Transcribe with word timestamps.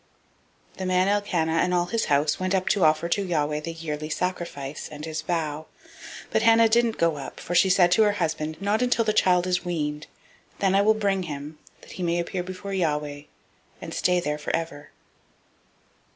001:021 0.77 0.77
The 0.79 0.85
man 0.87 1.07
Elkanah, 1.09 1.51
and 1.57 1.75
all 1.75 1.85
his 1.85 2.05
house, 2.05 2.39
went 2.39 2.55
up 2.55 2.67
to 2.69 2.83
offer 2.83 3.07
to 3.07 3.21
Yahweh 3.21 3.59
the 3.59 3.71
yearly 3.71 4.09
sacrifice, 4.09 4.89
and 4.91 5.05
his 5.05 5.21
vow. 5.21 5.67
001:022 6.29 6.29
But 6.31 6.41
Hannah 6.41 6.67
didn't 6.69 6.97
go 6.97 7.17
up; 7.17 7.39
for 7.39 7.53
she 7.53 7.69
said 7.69 7.91
to 7.91 8.01
her 8.01 8.13
husband, 8.13 8.55
[I 8.55 8.57
will 8.61 8.65
not 8.65 8.79
go 8.79 8.85
up] 8.85 8.85
until 8.85 9.05
the 9.05 9.13
child 9.13 9.43
be 9.45 9.59
weaned; 9.63 10.07
and 10.53 10.57
then 10.57 10.73
I 10.73 10.81
will 10.81 10.95
bring 10.95 11.21
him, 11.29 11.59
that 11.81 11.91
he 11.91 12.01
may 12.01 12.19
appear 12.19 12.41
before 12.41 12.73
Yahweh, 12.73 13.21
and 13.79 13.93
there 13.93 14.17
abide 14.23 14.41
forever. 14.41 14.89